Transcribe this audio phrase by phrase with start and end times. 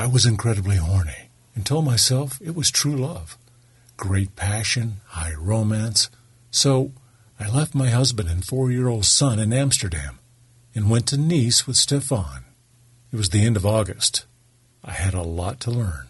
[0.00, 3.36] I was incredibly horny and told myself it was true love.
[3.98, 6.08] Great passion, high romance.
[6.50, 6.92] So
[7.38, 10.18] I left my husband and four year old son in Amsterdam
[10.74, 12.46] and went to Nice with Stefan.
[13.12, 14.24] It was the end of August.
[14.82, 16.06] I had a lot to learn.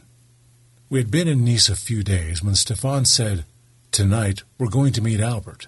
[0.89, 3.45] We had been in Nice a few days when Stefan said,
[3.91, 5.67] Tonight we're going to meet Albert.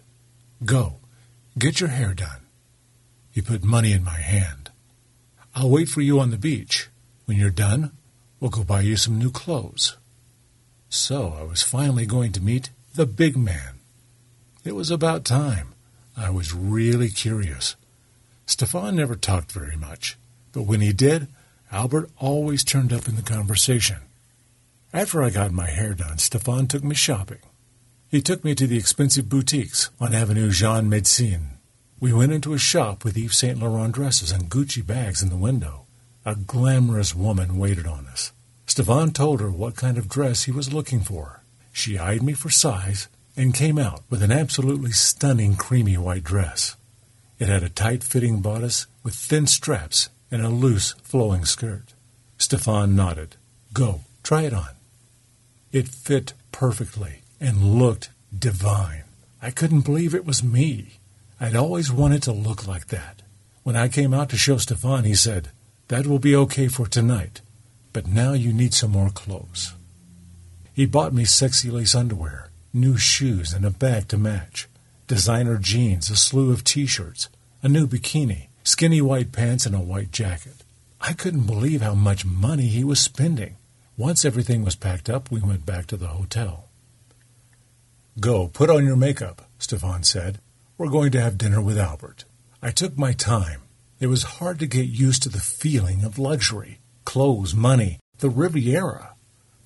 [0.65, 1.01] Go,
[1.59, 2.47] get your hair done.
[3.33, 4.71] He put money in my hand.
[5.57, 6.89] I'll wait for you on the beach.
[7.25, 7.91] When you're done,
[8.43, 9.97] we'll go buy you some new clothes.
[10.89, 13.79] So I was finally going to meet the big man.
[14.65, 15.75] It was about time.
[16.17, 17.77] I was really curious.
[18.45, 20.19] Stefan never talked very much,
[20.51, 21.29] but when he did,
[21.71, 23.99] Albert always turned up in the conversation.
[24.93, 27.39] After I got my hair done, Stefan took me shopping.
[28.09, 31.59] He took me to the expensive boutiques on Avenue Jean Médecin.
[32.01, 35.37] We went into a shop with Yves Saint Laurent dresses and Gucci bags in the
[35.37, 35.82] window.
[36.25, 38.33] A glamorous woman waited on us.
[38.67, 41.43] Stefan told her what kind of dress he was looking for.
[41.73, 46.77] She eyed me for size and came out with an absolutely stunning creamy white dress.
[47.39, 51.93] It had a tight fitting bodice with thin straps and a loose flowing skirt.
[52.39, 53.37] Stefan nodded.
[53.73, 54.69] Go, try it on.
[55.73, 59.05] It fit perfectly and looked divine.
[59.41, 61.01] I couldn't believe it was me.
[61.41, 63.23] I'd always wanted to look like that.
[63.65, 65.49] When I came out to show Stefan, he said,
[65.93, 67.43] That will be okay for tonight,
[67.93, 69.75] but now you need some more clothes.
[70.73, 74.71] He bought me sexy lace underwear, new shoes, and a bag to match,
[75.07, 77.29] designer jeans, a slew of t shirts,
[77.63, 80.65] a new bikini, skinny white pants, and a white jacket.
[80.99, 83.57] I couldn't believe how much money he was spending.
[83.99, 86.71] Once everything was packed up, we went back to the hotel.
[88.19, 90.41] Go, put on your makeup, Stefan said.
[90.79, 92.25] We're going to have dinner with Albert.
[92.63, 93.62] I took my time.
[94.03, 99.15] It was hard to get used to the feeling of luxury, clothes, money, the Riviera.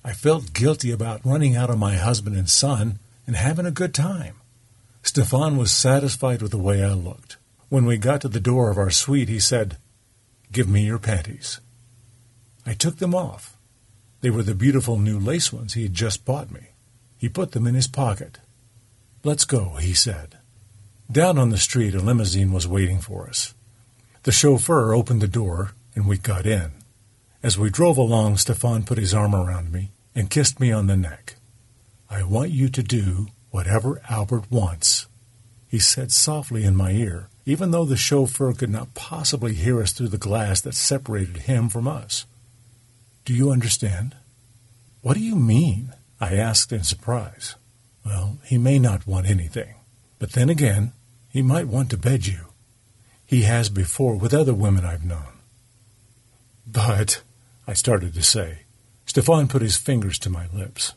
[0.03, 3.95] I felt guilty about running out on my husband and son and having a good
[3.95, 4.35] time.
[5.01, 7.37] Stefan was satisfied with the way I looked.
[7.69, 9.77] When we got to the door of our suite, he said,
[10.51, 11.59] Give me your panties.
[12.63, 13.57] I took them off.
[14.21, 16.73] They were the beautiful new lace ones he had just bought me.
[17.17, 18.37] He put them in his pocket.
[19.23, 20.37] Let's go, he said.
[21.11, 23.55] Down on the street, a limousine was waiting for us.
[24.27, 26.71] The chauffeur opened the door, and we got in.
[27.41, 30.97] As we drove along, Stefan put his arm around me and kissed me on the
[30.97, 31.35] neck.
[32.09, 35.07] I want you to do whatever Albert wants,
[35.69, 39.93] he said softly in my ear, even though the chauffeur could not possibly hear us
[39.93, 42.25] through the glass that separated him from us.
[43.23, 44.13] Do you understand?
[45.03, 45.93] What do you mean?
[46.19, 47.55] I asked in surprise.
[48.05, 49.75] Well, he may not want anything,
[50.19, 50.91] but then again,
[51.29, 52.46] he might want to bed you.
[53.27, 55.41] He has before with other women I've known.
[56.65, 57.21] But,
[57.67, 58.59] I started to say,
[59.05, 60.93] Stefan put his fingers to my lips.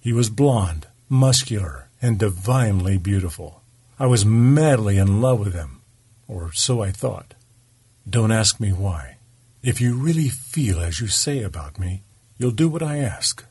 [0.00, 3.62] He was blond, muscular, and divinely beautiful.
[4.00, 5.80] I was madly in love with him,
[6.26, 7.34] or so I thought.
[8.08, 9.18] Don't ask me why.
[9.62, 12.02] If you really feel as you say about me,
[12.36, 13.44] you'll do what I ask.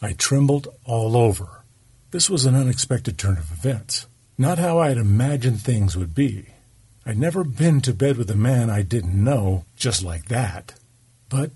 [0.00, 1.64] I trembled all over.
[2.12, 4.06] This was an unexpected turn of events,
[4.38, 6.46] not how I had imagined things would be.
[7.04, 10.74] I'd never been to bed with a man I didn't know just like that.
[11.28, 11.50] But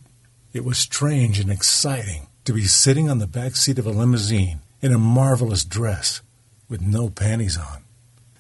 [0.53, 4.61] it was strange and exciting to be sitting on the back seat of a limousine
[4.81, 6.21] in a marvelous dress
[6.69, 7.85] with no panties on.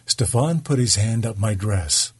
[0.06, 2.12] Stefan put his hand up my dress.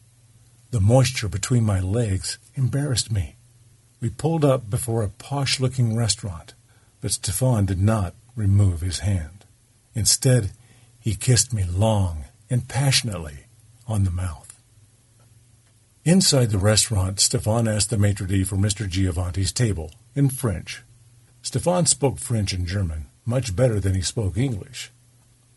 [0.71, 3.35] The moisture between my legs embarrassed me.
[3.99, 6.53] We pulled up before a posh looking restaurant,
[7.01, 9.45] but Stefan did not remove his hand.
[9.95, 10.51] Instead,
[10.99, 13.45] he kissed me long and passionately
[13.87, 14.46] on the mouth.
[16.07, 18.87] Inside the restaurant, Stefan asked the maitre d' for Mr.
[18.87, 20.83] Giovanni's table in French.
[21.41, 24.89] Stefan spoke French and German much better than he spoke English.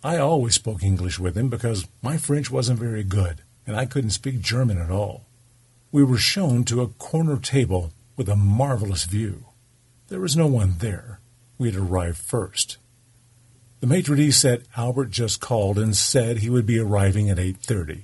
[0.03, 4.11] I always spoke English with him because my French wasn't very good and I couldn't
[4.11, 5.25] speak German at all.
[5.93, 9.45] We were shown to a corner table with a marvelous view.
[10.09, 11.21] There was no one there.
[11.59, 12.77] We had arrived first.
[13.79, 18.01] The maitre d' said Albert just called and said he would be arriving at 8.30.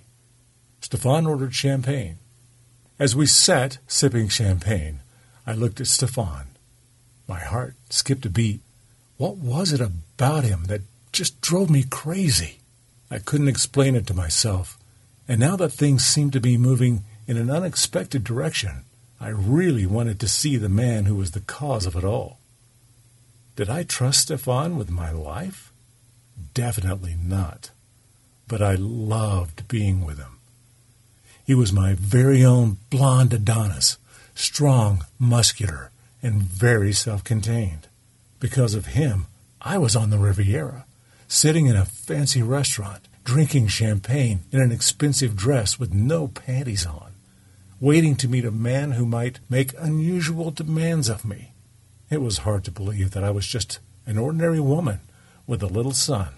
[0.81, 2.19] Stefan ordered champagne.
[2.98, 5.00] As we sat sipping champagne,
[5.46, 6.46] I looked at Stefan.
[7.28, 8.60] My heart skipped a beat.
[9.19, 10.81] What was it about him that
[11.12, 12.60] just drove me crazy?
[13.10, 14.78] I couldn't explain it to myself,
[15.28, 18.84] and now that things seemed to be moving in an unexpected direction,
[19.20, 22.38] I really wanted to see the man who was the cause of it all.
[23.56, 25.70] Did I trust Stefan with my life?
[26.54, 27.70] Definitely not.
[28.49, 30.35] But I loved being with him.
[31.46, 33.98] He was my very own blonde Adonis,
[34.34, 37.87] strong, muscular, and very self contained.
[38.40, 39.26] Because of him,
[39.62, 40.87] I was on the Riviera,
[41.28, 47.12] sitting in a fancy restaurant, drinking champagne in an expensive dress with no panties on,
[47.78, 51.52] waiting to meet a man who might make unusual demands of me.
[52.10, 54.99] It was hard to believe that I was just an ordinary woman
[55.46, 56.31] with a little son.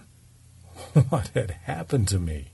[1.08, 2.49] What had happened to me?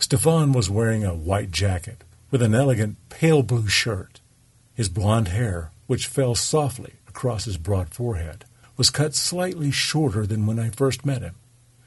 [0.00, 4.20] Stefan was wearing a white jacket with an elegant pale blue shirt.
[4.74, 10.46] His blond hair, which fell softly across his broad forehead, was cut slightly shorter than
[10.46, 11.34] when I first met him.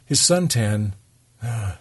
[0.06, 0.94] His suntan,
[1.42, 1.76] uh,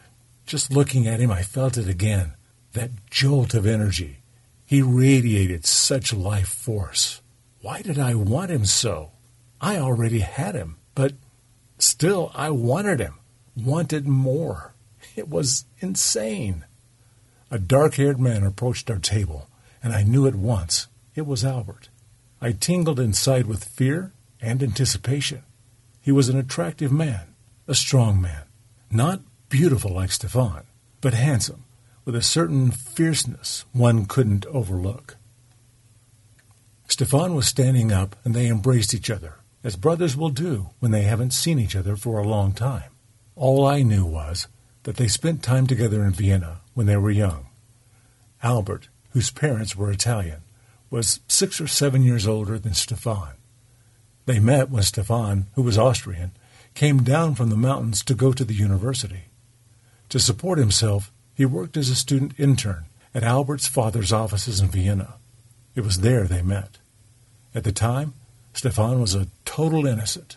[0.46, 2.32] just looking at him, I felt it again.
[2.72, 4.20] That jolt of energy.
[4.64, 7.20] He radiated such life force.
[7.60, 9.10] Why did I want him so?
[9.60, 11.12] I already had him, but
[11.78, 13.18] still I wanted him,
[13.54, 14.71] wanted more.
[15.16, 16.64] It was insane.
[17.50, 19.48] A dark haired man approached our table,
[19.82, 21.90] and I knew at once it was Albert.
[22.40, 25.42] I tingled inside with fear and anticipation.
[26.00, 27.34] He was an attractive man,
[27.68, 28.44] a strong man,
[28.90, 30.64] not beautiful like Stefan,
[31.00, 31.64] but handsome,
[32.04, 35.16] with a certain fierceness one couldn't overlook.
[36.88, 41.02] Stefan was standing up, and they embraced each other, as brothers will do when they
[41.02, 42.90] haven't seen each other for a long time.
[43.36, 44.48] All I knew was
[44.84, 47.46] that they spent time together in Vienna when they were young.
[48.42, 50.42] Albert, whose parents were Italian,
[50.90, 53.34] was six or seven years older than Stefan.
[54.26, 56.32] They met when Stefan, who was Austrian,
[56.74, 59.24] came down from the mountains to go to the university.
[60.10, 62.84] To support himself, he worked as a student intern
[63.14, 65.14] at Albert's father's offices in Vienna.
[65.74, 66.78] It was there they met.
[67.54, 68.14] At the time,
[68.52, 70.36] Stefan was a total innocent,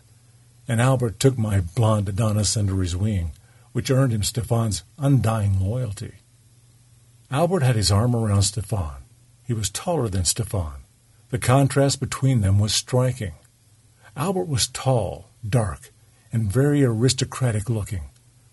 [0.68, 3.32] and Albert took my blonde Adonis under his wing,
[3.76, 6.14] which earned him Stefan's undying loyalty.
[7.30, 9.04] Albert had his arm around Stefan.
[9.44, 10.86] He was taller than Stefan.
[11.30, 13.34] The contrast between them was striking.
[14.16, 15.92] Albert was tall, dark,
[16.32, 18.12] and very aristocratic looking,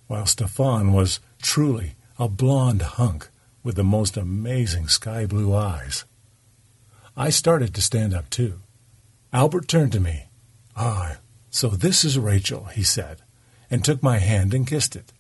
[0.08, 3.28] while Stefan was truly a blond hunk
[3.62, 6.04] with the most amazing sky blue eyes.
[7.16, 8.58] I started to stand up too.
[9.32, 10.30] Albert turned to me.
[10.75, 11.18] Ah,
[11.48, 13.22] so this is Rachel, he said,
[13.72, 15.12] and took my hand and kissed it.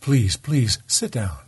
[0.00, 1.38] Please, please, sit down.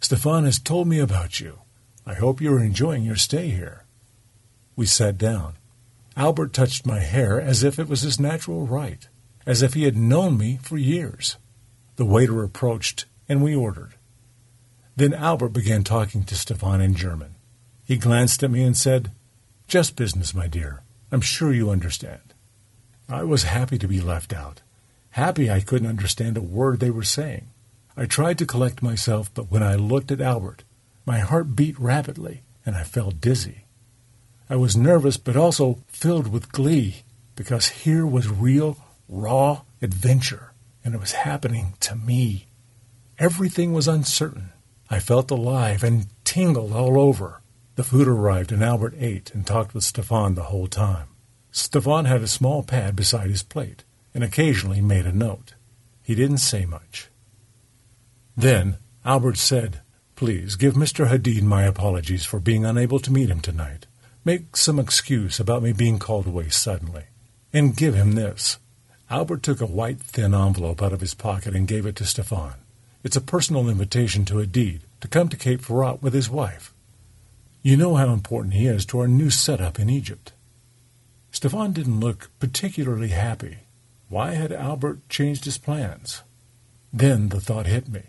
[0.00, 1.60] Stefan has told me about you.
[2.06, 3.84] I hope you are enjoying your stay here.
[4.76, 5.54] We sat down.
[6.14, 9.08] Albert touched my hair as if it was his natural right,
[9.46, 11.36] as if he had known me for years.
[11.96, 13.94] The waiter approached, and we ordered.
[14.94, 17.34] Then Albert began talking to Stefan in German.
[17.84, 19.10] He glanced at me and said,
[19.66, 20.82] Just business, my dear.
[21.10, 22.34] I'm sure you understand.
[23.08, 24.60] I was happy to be left out,
[25.18, 27.48] happy I couldn't understand a word they were saying.
[27.96, 30.62] I tried to collect myself, but when I looked at Albert,
[31.04, 33.64] my heart beat rapidly and I felt dizzy.
[34.48, 37.02] I was nervous, but also filled with glee,
[37.34, 38.78] because here was real,
[39.08, 40.52] raw adventure,
[40.84, 42.46] and it was happening to me.
[43.18, 44.50] Everything was uncertain.
[44.88, 47.42] I felt alive and tingled all over.
[47.74, 51.08] The food arrived, and Albert ate and talked with Stefan the whole time.
[51.50, 53.84] Stefan had a small pad beside his plate,
[54.18, 55.54] and occasionally made a note.
[56.02, 57.06] He didn't say much.
[58.36, 59.80] Then Albert said,
[60.16, 61.06] Please give Mr.
[61.06, 63.86] Hadid my apologies for being unable to meet him tonight.
[64.24, 67.04] Make some excuse about me being called away suddenly.
[67.52, 68.58] And give him this.
[69.08, 72.54] Albert took a white, thin envelope out of his pocket and gave it to Stefan.
[73.04, 76.74] It's a personal invitation to Hadid to come to Cape Ferrat with his wife.
[77.62, 80.32] You know how important he is to our new setup in Egypt.
[81.30, 83.58] Stefan didn't look particularly happy.
[84.08, 86.22] Why had Albert changed his plans?
[86.92, 88.04] Then the thought hit me.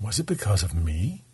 [0.00, 1.24] Was it because of me?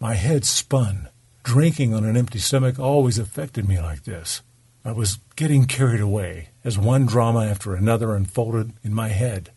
[0.00, 1.08] My head spun.
[1.42, 4.42] Drinking on an empty stomach always affected me like this.
[4.84, 9.50] I was getting carried away as one drama after another unfolded in my head.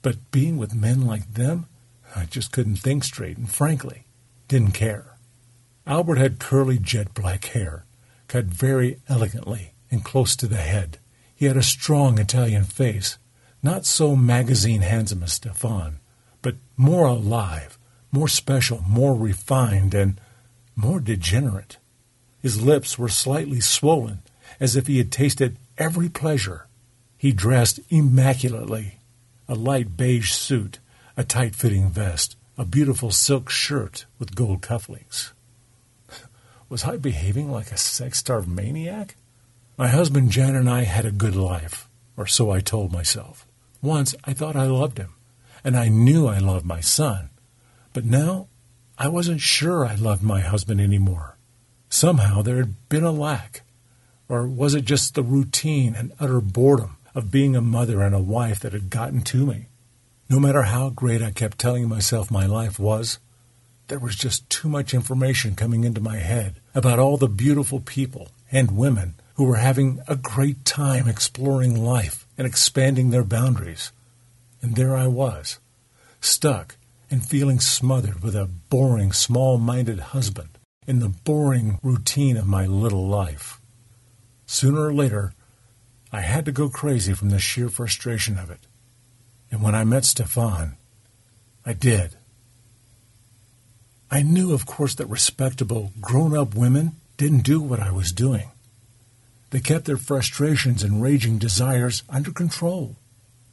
[0.00, 1.66] But being with men like them,
[2.16, 4.04] I just couldn't think straight and frankly
[4.48, 5.16] didn't care.
[5.86, 7.84] Albert had curly jet black hair,
[8.28, 10.98] cut very elegantly and close to the head.
[11.44, 13.18] He had a strong Italian face,
[13.62, 16.00] not so magazine handsome as Stefan,
[16.40, 17.78] but more alive,
[18.10, 20.18] more special, more refined, and
[20.74, 21.76] more degenerate.
[22.40, 24.22] His lips were slightly swollen,
[24.58, 26.66] as if he had tasted every pleasure.
[27.18, 29.00] He dressed immaculately
[29.46, 30.78] a light beige suit,
[31.14, 35.32] a tight fitting vest, a beautiful silk shirt with gold cufflinks.
[36.70, 39.16] Was I behaving like a sex starved maniac?
[39.76, 43.44] My husband Jan and I had a good life, or so I told myself.
[43.82, 45.14] Once I thought I loved him,
[45.64, 47.30] and I knew I loved my son.
[47.92, 48.46] But now
[48.98, 51.36] I wasn't sure I loved my husband any more.
[51.88, 53.62] Somehow there had been a lack.
[54.28, 58.20] Or was it just the routine and utter boredom of being a mother and a
[58.20, 59.66] wife that had gotten to me?
[60.30, 63.18] No matter how great I kept telling myself my life was,
[63.88, 68.28] there was just too much information coming into my head about all the beautiful people
[68.52, 73.92] and women who were having a great time exploring life and expanding their boundaries.
[74.62, 75.58] And there I was,
[76.20, 76.76] stuck
[77.10, 80.50] and feeling smothered with a boring, small minded husband
[80.86, 83.60] in the boring routine of my little life.
[84.46, 85.34] Sooner or later,
[86.12, 88.60] I had to go crazy from the sheer frustration of it.
[89.50, 90.76] And when I met Stefan,
[91.66, 92.16] I did.
[94.10, 98.50] I knew, of course, that respectable, grown up women didn't do what I was doing.
[99.54, 102.96] They kept their frustrations and raging desires under control.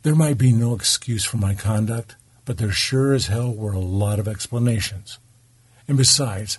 [0.01, 3.79] There might be no excuse for my conduct, but there sure as hell were a
[3.79, 5.19] lot of explanations.
[5.87, 6.57] And besides,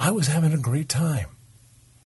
[0.00, 1.28] I was having a great time.